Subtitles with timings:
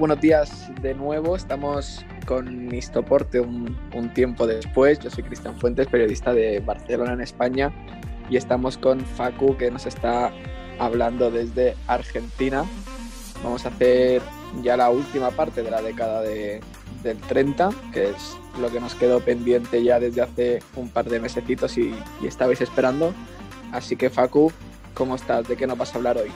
[0.00, 1.36] Buenos días de nuevo.
[1.36, 4.98] Estamos con Nistoporte un, un tiempo después.
[4.98, 7.70] Yo soy Cristian Fuentes, periodista de Barcelona en España,
[8.30, 10.32] y estamos con Facu, que nos está
[10.78, 12.64] hablando desde Argentina.
[13.44, 14.22] Vamos a hacer
[14.62, 16.62] ya la última parte de la década de,
[17.02, 21.20] del 30, que es lo que nos quedó pendiente ya desde hace un par de
[21.20, 23.12] mesecitos y, y estabais esperando.
[23.70, 24.50] Así que Facu,
[24.94, 25.46] ¿cómo estás?
[25.46, 26.30] ¿De qué nos vas a hablar hoy?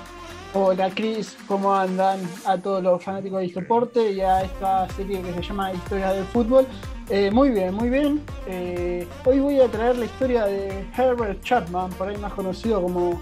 [0.56, 5.32] Hola Cris, ¿cómo andan a todos los fanáticos de deporte y a esta serie que
[5.32, 6.64] se llama Historia del Fútbol?
[7.10, 8.22] Eh, muy bien, muy bien.
[8.46, 13.20] Eh, hoy voy a traer la historia de Herbert Chapman, por ahí más conocido como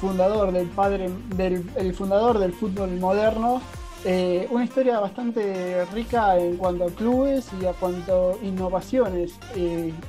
[0.00, 3.60] fundador del padre del el fundador del fútbol moderno.
[4.06, 9.38] Eh, una historia bastante rica en cuanto a clubes y a cuanto a innovaciones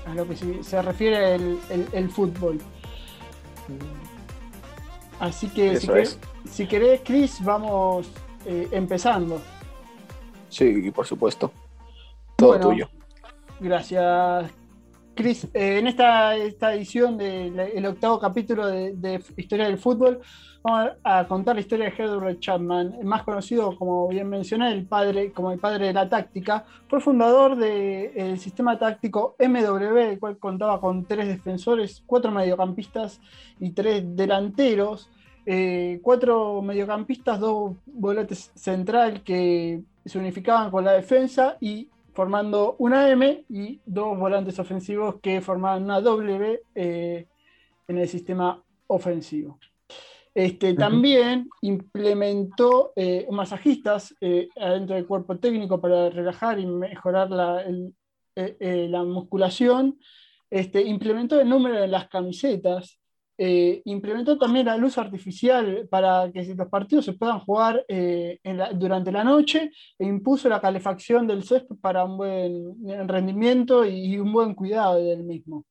[0.06, 2.60] a lo que se, se refiere el, el, el fútbol.
[5.20, 6.18] Así que si querés,
[6.50, 8.10] si querés, Chris, vamos
[8.46, 9.42] eh, empezando.
[10.50, 11.52] Sí, por supuesto.
[12.36, 12.90] Todo Bueno, tuyo.
[13.60, 14.52] Gracias,
[15.16, 15.46] Chris.
[15.54, 20.20] Eh, en esta, esta edición del octavo capítulo de, de Historia del Fútbol,
[20.64, 25.32] vamos a contar la historia de Herbert Chapman, más conocido, como bien mencioné, el padre,
[25.32, 26.66] como el padre de la táctica.
[26.88, 33.22] Fue fundador del sistema táctico MW, el cual contaba con tres defensores, cuatro mediocampistas
[33.60, 35.10] y tres delanteros.
[35.46, 43.10] Eh, cuatro mediocampistas, dos volantes central que se unificaban con la defensa y formando una
[43.10, 47.28] M y dos volantes ofensivos que formaban una W eh,
[47.88, 49.58] en el sistema ofensivo.
[50.34, 54.16] Este, También implementó eh, masajistas
[54.56, 57.94] adentro del cuerpo técnico para relajar y mejorar la, el,
[58.92, 60.00] la musculación.
[60.50, 63.01] Este, implementó el número de las camisetas.
[63.38, 68.40] Eh, implementó también la luz artificial para que los partidos se puedan jugar eh,
[68.76, 74.32] durante la noche e impuso la calefacción del césped para un buen rendimiento y un
[74.32, 75.66] buen cuidado del mismo.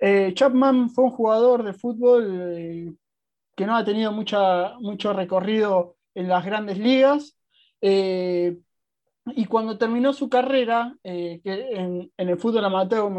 [0.00, 2.92] Eh, Chapman fue un jugador de fútbol eh,
[3.54, 7.38] que no ha tenido mucho recorrido en las grandes ligas.
[7.80, 8.56] eh,
[9.34, 13.10] y cuando terminó su carrera, eh, en, el fútbol amateur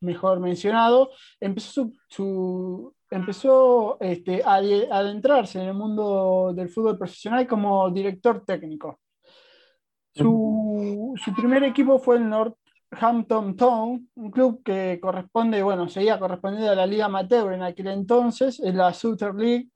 [0.00, 7.90] mejor, mencionado, empezó, su, empezó este, a adentrarse en el mundo del fútbol profesional como
[7.90, 9.00] director técnico.
[10.14, 16.70] Su, su primer equipo fue el Northampton Town, un club que corresponde, bueno, seguía correspondiendo
[16.70, 19.71] a la Liga Amateur en aquel entonces, en la Southern League,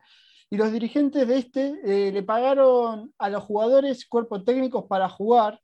[0.51, 5.61] y los dirigentes de este eh, le pagaron a los jugadores cuerpos técnicos para jugar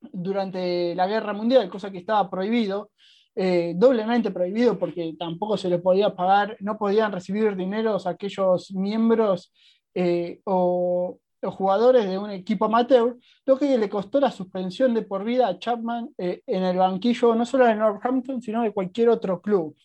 [0.00, 2.90] durante la guerra mundial, cosa que estaba prohibido,
[3.34, 9.52] eh, doblemente prohibido porque tampoco se les podía pagar, no podían recibir dineros aquellos miembros
[9.94, 15.02] eh, o, o jugadores de un equipo amateur, lo que le costó la suspensión de
[15.02, 19.40] por vida a Chapman en el banquillo no solo de Northampton, sino de cualquier otro
[19.40, 19.76] club.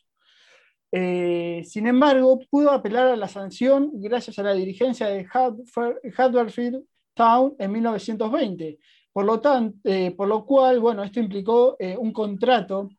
[0.91, 7.55] Eh, sin embargo, pudo apelar a la sanción gracias a la dirigencia de Huddersfield Town
[7.59, 8.77] en 1920.
[9.13, 12.89] Por lo, tan- eh, por lo cual, bueno, esto implicó eh, un contrato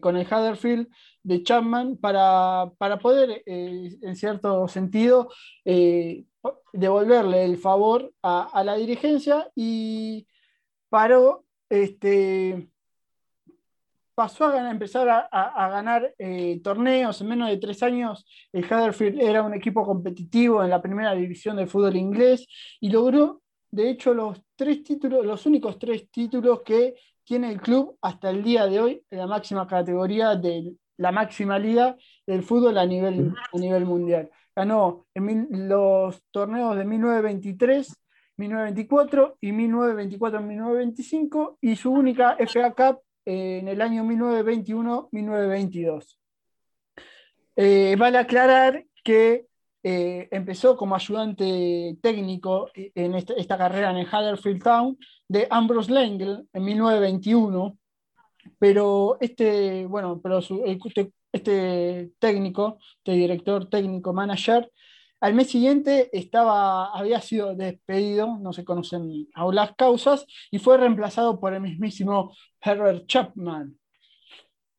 [0.00, 0.86] con el Huddersfield
[1.22, 5.30] de Chapman para, para poder, en cierto sentido,
[6.72, 10.26] devolverle el favor a, a la dirigencia y
[10.90, 12.68] paró este,
[14.16, 18.24] pasó a empezar a, a- ganar eh, torneos en menos de tres años.
[18.52, 22.46] El Huddersfield era un equipo competitivo en la primera división del fútbol inglés
[22.80, 26.94] y logró, de hecho, los tres títulos, los únicos tres títulos que
[27.24, 31.58] tiene el club hasta el día de hoy en la máxima categoría de la máxima
[31.58, 31.94] liga
[32.26, 34.30] del fútbol a nivel, a nivel mundial.
[34.54, 37.94] Ganó los torneos de 1923.
[38.38, 46.16] 1924 y 1924-1925 y su única FA Cup en el año 1921-1922.
[47.56, 49.46] Eh, vale aclarar que
[49.82, 55.92] eh, empezó como ayudante técnico en esta, esta carrera en el Huddersfield Town de Ambrose
[55.92, 57.76] Langle en 1921,
[58.58, 64.70] pero este, bueno, pero su- este, este técnico, este director técnico manager,
[65.20, 70.76] al mes siguiente estaba, había sido despedido, no se conocen aún las causas, y fue
[70.78, 73.76] reemplazado por el mismísimo Herbert Chapman,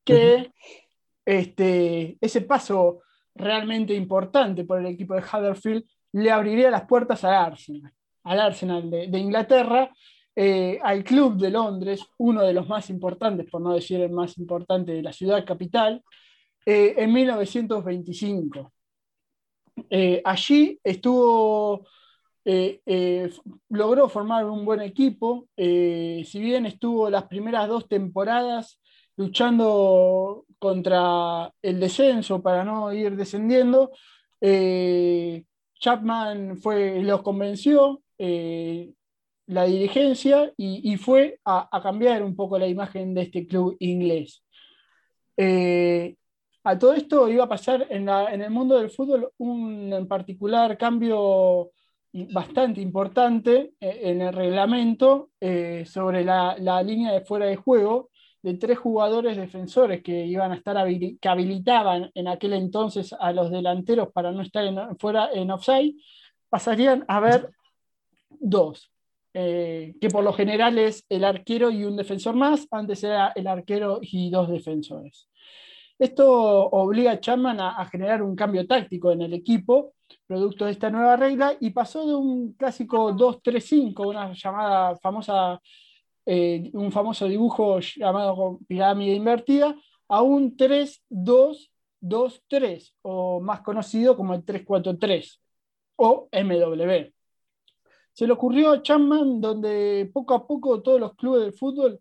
[0.04, 0.52] que
[1.26, 3.02] este, ese paso
[3.36, 7.92] realmente importante por el equipo de Huddersfield le abriría las puertas al Arsenal,
[8.24, 9.92] al Arsenal de, de Inglaterra,
[10.40, 14.38] eh, al club de Londres, uno de los más importantes, por no decir el más
[14.38, 16.04] importante de la ciudad capital,
[16.64, 18.72] eh, en 1925.
[19.90, 21.86] Eh, allí estuvo
[22.44, 23.30] eh, eh,
[23.70, 28.80] logró formar un buen equipo, si bien estuvo las primeras dos temporadas
[29.18, 33.92] luchando contra el descenso para no ir descendiendo,
[35.80, 43.24] Chapman fue, los convenció, la dirigencia, y, fue a, cambiar un poco la imagen de
[43.24, 44.44] este club inglés.
[46.64, 50.78] A todo esto iba a pasar en, en el mundo del fútbol un en particular
[50.78, 51.72] cambio
[52.32, 58.10] bastante importante eh, en el reglamento eh, sobre la, línea de fuera de juego
[58.42, 60.78] de tres jugadores defensores que iban a estar
[61.20, 64.64] que habilitaban en aquel entonces a los delanteros para no estar
[65.00, 65.96] fuera en offside,
[66.48, 67.50] pasarían a ver
[68.30, 68.92] dos,
[69.34, 73.48] eh, que por lo general es el arquero y un defensor más, antes era el
[73.48, 75.28] arquero y dos defensores.
[76.00, 79.96] Esto obliga a Chapman a generar un cambio táctico en el equipo
[80.26, 85.62] producto de esta nueva regla, y pasó de un clásico 2-3-5, una llamada famosa,
[86.26, 89.76] eh, un famoso dibujo llamado pirámide invertida,
[90.10, 95.42] a un 3-2-2-3, o más conocido como el 3-4-3,
[95.98, 97.12] o MW.
[98.14, 102.00] Se le ocurrió a Chapman, donde poco a poco todos los clubes de fútbol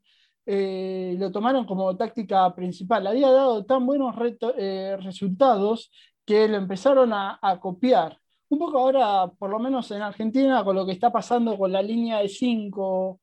[0.48, 3.06] eh, lo tomaron como táctica principal.
[3.06, 4.14] Había dado tan buenos
[4.56, 5.90] eh, resultados
[6.25, 8.19] que lo empezaron a, copiar.
[8.48, 11.82] Un poco ahora, por lo menos en Argentina, con lo que está pasando con la
[11.82, 13.20] línea de cinco,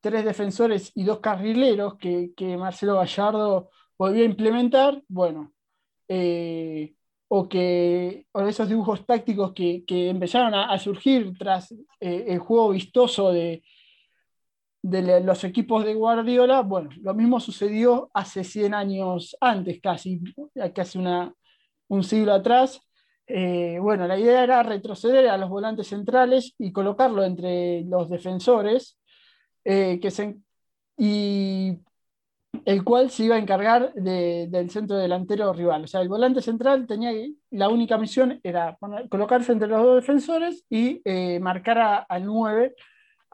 [0.00, 5.52] tres defensores y dos carrileros que, Marcelo Gallardo volvió a implementar, bueno,
[6.08, 6.94] eh,
[7.28, 13.62] o que esos dibujos tácticos que, empezaron a, surgir tras el juego vistoso de,
[14.82, 20.20] de los equipos de Guardiola, bueno, lo mismo sucedió hace 100 años antes, casi,
[20.74, 21.32] casi una,
[21.88, 22.80] un siglo atrás.
[23.26, 28.98] Eh, bueno, la idea era retroceder a los volantes centrales y colocarlo entre los defensores,
[29.64, 30.36] eh, que se,
[30.96, 31.80] y
[32.64, 35.84] el cual se iba a encargar del centro delantero rival.
[35.84, 37.12] O sea, el volante central tenía
[37.50, 38.78] la única misión era
[39.10, 42.74] colocarse entre los dos defensores y eh, marcar al 9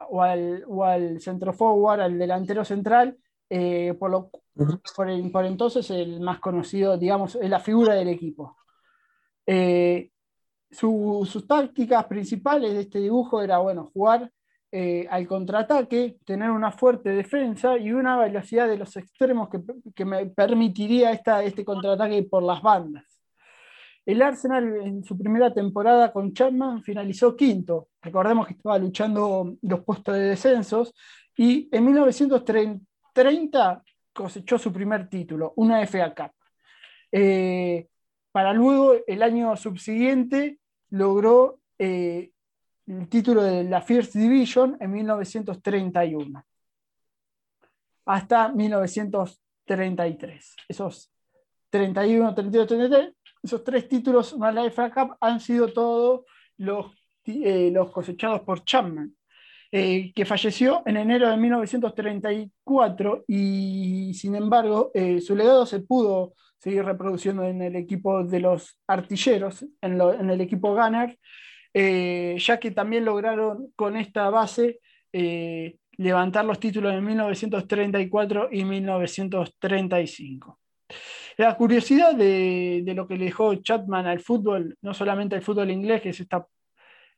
[0.09, 3.17] o al, o al centro forward, al delantero central,
[3.99, 4.31] por lo
[4.95, 8.55] por, entonces el más conocido, digamos, es la figura del equipo.
[9.45, 10.11] Eh,
[10.69, 14.31] sus tácticas principales de este dibujo era, bueno, jugar
[14.71, 19.49] eh, al contraataque, tener una fuerte defensa y una velocidad de los extremos
[19.95, 23.05] que, me permitiría esta, este contraataque por las bandas.
[24.05, 27.89] El Arsenal en su primera temporada con Chapman finalizó quinto.
[28.01, 30.93] Recordemos que estaba luchando los puestos de descensos
[31.37, 36.31] y en 1930 cosechó su primer título, una FA Cup.
[37.11, 37.87] Eh,
[38.31, 40.57] para luego, el año subsiguiente,
[40.89, 42.31] logró eh,
[42.87, 46.43] el título de la First Division en 1931,
[48.05, 50.55] hasta 1933.
[50.67, 51.11] Esos
[51.69, 53.13] 31, 32, 33,
[53.43, 56.21] esos tres títulos más la FA Cup han sido todos
[56.57, 56.87] los,
[57.25, 59.13] eh, cosechados por Chapman.
[59.75, 66.35] Eh, que falleció en enero de 1934 y sin embargo eh, su legado se pudo
[66.59, 71.17] seguir reproduciendo en el equipo de los artilleros, en, el equipo Gunner,
[71.73, 74.79] ya que también lograron con esta base
[75.97, 80.59] levantar los títulos en 1934 y 1935.
[81.37, 86.01] La curiosidad de, lo que le dejó Chapman al fútbol, no solamente al fútbol inglés,
[86.01, 86.45] que es esta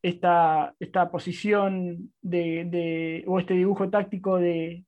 [0.01, 4.86] esta, esta posición de, o este dibujo táctico de,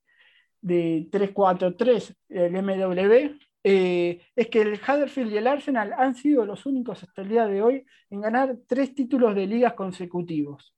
[0.62, 6.66] de 3-4-3, el MW, eh, es que el Huddersfield y el Arsenal han sido los
[6.66, 10.74] únicos hasta el día de hoy en ganar tres títulos de ligas consecutivos.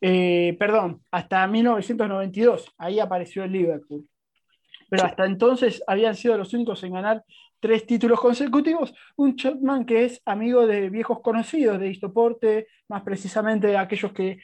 [0.00, 4.08] Eh, perdón, hasta 1992, ahí apareció el Liverpool.
[4.90, 7.24] Pero hasta entonces habían sido los únicos en ganar
[7.60, 13.68] tres títulos consecutivos, un Chapman que es amigo de viejos conocidos de Istoporte, más precisamente
[13.68, 14.38] de aquellos que,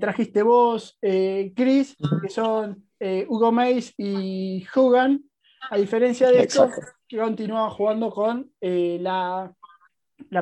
[0.00, 5.22] trajiste vos, eh, Chris, que son eh, Hugo Mays y Hogan,
[5.70, 6.70] a diferencia de estos
[7.06, 9.52] que continúan jugando con eh, la,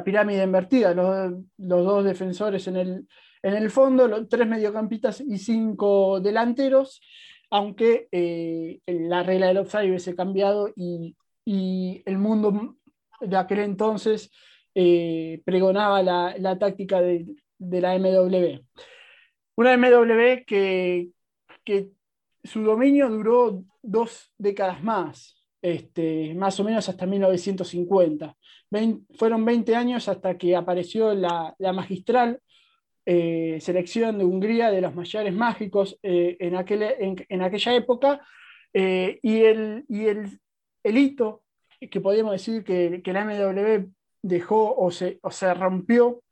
[0.05, 3.09] pirámide invertida, los, dos defensores en el,
[3.43, 7.01] en el fondo, los tres mediocampistas y cinco delanteros,
[7.53, 8.09] aunque
[8.87, 12.77] la regla del offside hubiese cambiado y y el mundo
[13.21, 14.31] de aquel entonces
[14.75, 17.27] eh, pregonaba la, táctica de,
[17.59, 18.61] la MW.
[19.57, 21.11] Una MW que,
[22.45, 28.37] su dominio duró dos décadas más, este, más o menos hasta 1950.
[29.17, 32.41] fueron 20 años hasta que apareció la, magistral
[33.05, 36.83] eh, selección de Hungría de los mayores mágicos eh, en, aquel,
[37.29, 38.21] en, aquella época.
[38.73, 40.39] Eh, y, el,
[40.85, 41.43] hito
[41.91, 43.91] que podríamos decir que, la MW
[44.23, 45.19] dejó o se,
[45.55, 46.23] rompió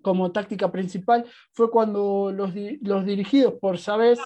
[0.00, 4.18] como táctica principal fue cuando los, dirigidos por Sabes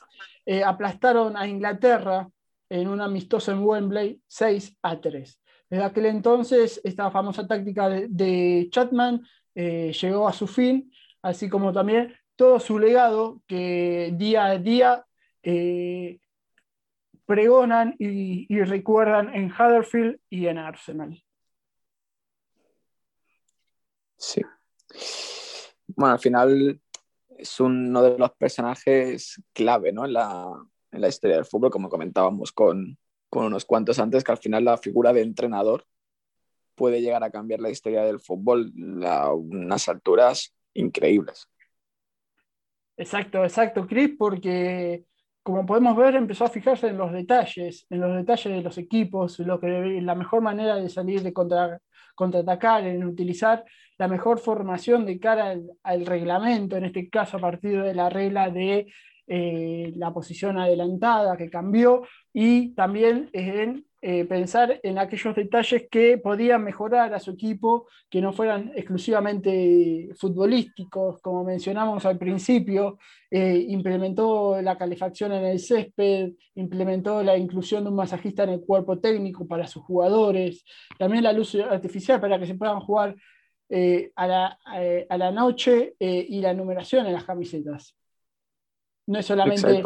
[0.64, 2.26] aplastaron a Inglaterra
[2.70, 5.40] en un amistoso en Wembley 6 a 3.
[5.68, 9.22] Desde aquel entonces, esta famosa táctica de, Chatman
[9.54, 10.90] llegó a su fin
[11.26, 15.04] así como también todo su legado que día a día
[15.42, 16.20] eh,
[17.24, 21.20] pregonan y, recuerdan en Huddersfield y en Arsenal.
[24.16, 24.40] Sí.
[25.88, 26.80] Bueno, al final
[27.36, 30.04] es uno de los personajes clave ¿no?
[30.04, 30.46] en, la,
[30.92, 32.96] en, la, historia del fútbol, como comentábamos con,
[33.28, 35.84] con, unos cuantos antes, que al final la figura de entrenador
[36.76, 38.72] puede llegar a cambiar la historia del fútbol
[39.04, 41.48] a unas alturas increíbles.
[42.96, 45.04] Exacto, exacto, Chris, porque
[45.46, 49.38] como podemos ver, empezó a fijarse en los detalles, en los detalles de los equipos,
[49.38, 51.78] lo que, la mejor manera de salir de contra,
[52.16, 53.64] contraatacar, en utilizar
[53.96, 55.54] la mejor formación de cara
[55.84, 58.92] al, reglamento, en este caso a partir de la regla de
[59.28, 62.02] eh, la posición adelantada que cambió,
[62.32, 68.20] y también en eh, pensar en aquellos detalles que podían mejorar a su equipo, que
[68.20, 76.34] no fueran exclusivamente futbolísticos, como mencionamos al principio, eh, implementó la calefacción en el césped,
[76.54, 80.64] implementó la inclusión de un masajista en el cuerpo técnico para sus jugadores,
[80.96, 83.16] también la luz artificial para que se puedan jugar
[83.68, 84.58] eh, a, la,
[85.08, 87.96] a, la, noche y la numeración en las camisetas.
[89.08, 89.82] No es solamente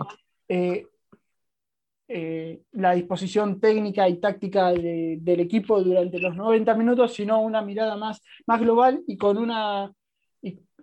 [2.13, 7.97] eh, la disposición técnica y táctica del equipo durante los 90 minutos, sino una mirada
[7.97, 9.93] más, más global y con una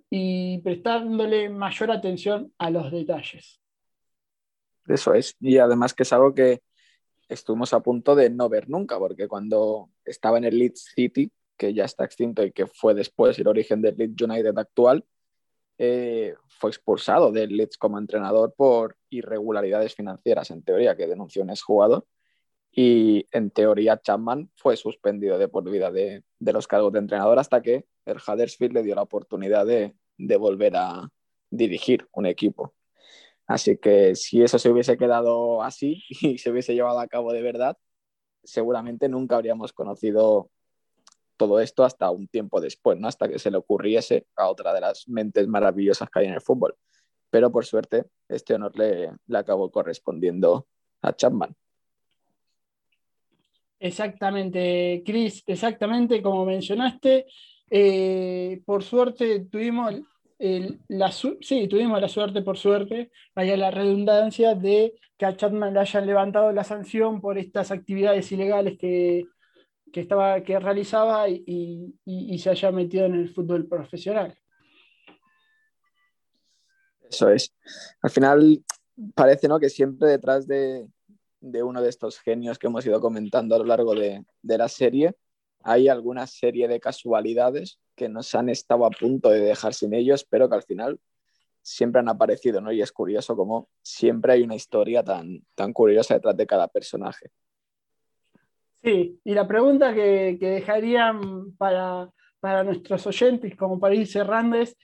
[0.09, 3.59] y, prestándole mayor atención a los detalles.
[4.87, 6.61] Eso es, y además que es algo que
[7.27, 11.73] estuvimos a punto de no ver nunca, porque cuando estaba en el Leeds City, que
[11.73, 15.03] ya está extinto y que fue después el origen del Leeds United actual,
[15.77, 21.51] eh, fue expulsado del Leeds como entrenador por irregularidades financieras, en teoría, que denunció un
[21.51, 22.05] exjugador.
[22.71, 27.61] Y en teoría, Chapman fue suspendido de por vida de, los cargos de entrenador hasta
[27.61, 31.09] que el Huddersfield le dio la oportunidad de, de volver a
[31.49, 32.73] dirigir un equipo.
[33.47, 37.41] Así que si eso se hubiese quedado así y se hubiese llevado a cabo de
[37.41, 37.77] verdad,
[38.43, 40.49] seguramente nunca habríamos conocido
[41.37, 43.07] todo esto hasta un tiempo después, ¿no?
[43.07, 46.41] hasta que se le ocurriese a otra de las mentes maravillosas que hay en el
[46.41, 46.75] fútbol.
[47.29, 50.67] Pero por suerte, este honor le, le acabó correspondiendo
[51.01, 51.55] a Chapman.
[53.79, 57.27] Exactamente, Chris, exactamente como mencionaste.
[57.69, 59.93] Eh, por suerte tuvimos
[60.39, 65.79] la, sí, tuvimos la suerte, por suerte, vaya la redundancia, de que a Chapman le
[65.79, 69.25] hayan levantado la sanción por estas actividades ilegales que,
[69.91, 71.93] que, estaba, que realizaba y,
[72.39, 74.37] se haya metido en el fútbol profesional.
[77.09, 77.53] Eso es.
[78.01, 78.63] Al final
[79.15, 79.59] parece ¿no?
[79.59, 80.87] que siempre detrás de,
[81.41, 85.15] uno de estos genios que hemos ido comentando a lo largo de, la serie
[85.63, 90.25] hay alguna serie de casualidades que nos han estado a punto de dejar sin ellos,
[90.29, 90.99] pero que al final
[91.61, 92.71] siempre han aparecido, ¿no?
[92.71, 97.31] Y es curioso como siempre hay una historia tan, tan curiosa detrás de cada personaje.
[98.87, 102.09] Sí, y la pregunta que, dejarían para,
[102.63, 104.77] nuestros oyentes, como para ir cerrando, es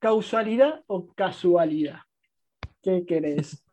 [0.00, 2.00] ¿causalidad o casualidad?
[2.82, 3.62] ¿Qué querés?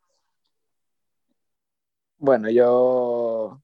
[2.19, 3.61] Bueno, yo,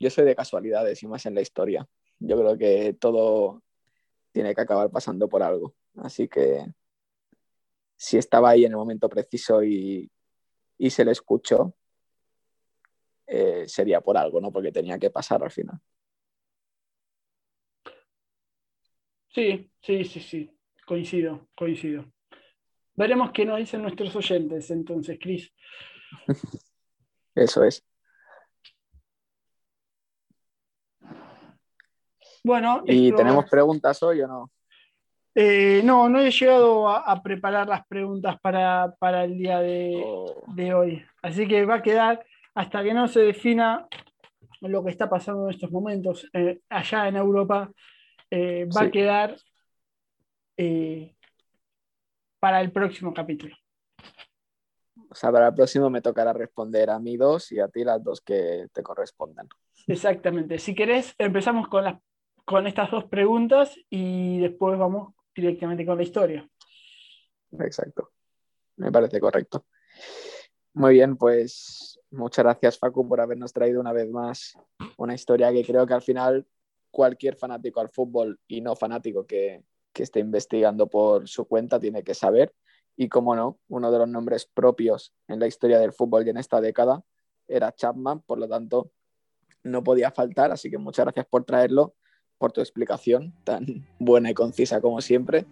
[0.00, 1.86] yo soy de casualidades y más en la historia.
[2.18, 3.62] Yo creo que todo
[4.32, 5.72] tiene que acabar pasando por algo.
[5.98, 6.66] Así que
[7.96, 10.10] si estaba ahí en el momento preciso y,
[10.78, 11.76] y se le escuchó,
[13.34, 14.52] eh, sería por algo, ¿no?
[14.52, 15.78] Porque tenía que pasar al final.
[19.28, 20.58] Sí, sí, sí, sí.
[20.86, 22.04] Coincido, coincido.
[22.94, 25.50] Veremos qué nos dicen nuestros oyentes entonces, Cris.
[27.34, 27.82] Eso es.
[32.44, 32.82] Bueno.
[32.84, 34.50] ¿Y tenemos preguntas hoy o no?
[35.34, 40.44] Eh, no, no he llegado a, preparar las preguntas para, el día de, oh.
[40.48, 41.06] de, hoy.
[41.22, 43.88] Así que va a quedar hasta que no se defina
[44.60, 47.70] lo que está pasando en estos momentos eh, allá en Europa,
[48.30, 49.36] eh, va a quedar
[50.56, 51.14] eh,
[52.38, 53.56] para el próximo capítulo.
[55.08, 58.02] O sea, para el próximo me tocará responder a mí dos y a ti las
[58.02, 59.48] dos que te correspondan.
[59.86, 60.58] Exactamente.
[60.58, 62.00] Si querés, empezamos con, las,
[62.44, 66.48] con estas dos preguntas y después vamos directamente con la historia.
[67.58, 68.10] Exacto.
[68.76, 69.66] Me parece correcto.
[70.74, 74.56] Muy bien, pues muchas gracias Facu por habernos traído una vez más
[74.96, 76.46] una historia que creo que al final
[76.90, 79.62] cualquier fanático al fútbol y no fanático que,
[79.92, 82.54] que esté investigando por su cuenta tiene que saber.
[82.96, 86.36] Y como no, uno de los nombres propios en la historia del fútbol y en
[86.36, 87.02] esta década
[87.48, 88.90] era Chapman, por lo tanto
[89.64, 91.94] no podía faltar, así que muchas gracias por traerlo,
[92.38, 93.66] por tu explicación tan
[93.98, 95.46] buena y concisa como siempre.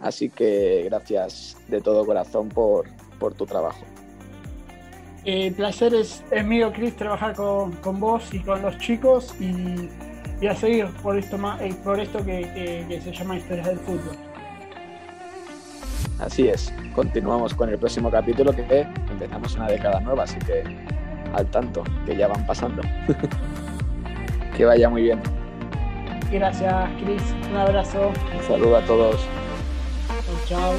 [0.00, 2.86] Así que gracias de todo corazón por,
[3.18, 3.84] por tu trabajo.
[5.24, 9.88] El placer es, mío, Chris, trabajar con, con, vos y con los chicos y,
[10.40, 14.16] y a seguir por esto, eh, por esto que, que se llama Historias del Fútbol.
[16.18, 20.62] Así es, continuamos con el próximo capítulo que empezamos una década nueva, así que
[21.34, 22.82] al tanto, que ya van pasando.
[24.56, 25.20] que vaya muy bien.
[26.30, 27.22] Gracias, Chris.
[27.50, 28.08] Un abrazo.
[28.08, 29.20] Un saludo a todos.
[30.46, 30.74] chao.